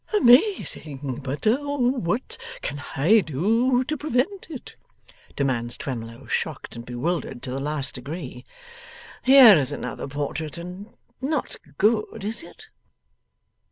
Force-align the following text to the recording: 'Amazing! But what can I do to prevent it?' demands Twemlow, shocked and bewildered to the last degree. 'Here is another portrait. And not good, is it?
'Amazing! 0.15 1.21
But 1.23 1.45
what 1.61 2.35
can 2.63 2.81
I 2.95 3.19
do 3.19 3.83
to 3.83 3.95
prevent 3.95 4.47
it?' 4.49 4.75
demands 5.35 5.77
Twemlow, 5.77 6.25
shocked 6.25 6.75
and 6.75 6.83
bewildered 6.83 7.43
to 7.43 7.51
the 7.51 7.59
last 7.59 7.93
degree. 7.93 8.43
'Here 9.21 9.55
is 9.59 9.71
another 9.71 10.07
portrait. 10.07 10.57
And 10.57 10.91
not 11.21 11.55
good, 11.77 12.23
is 12.23 12.41
it? 12.41 12.69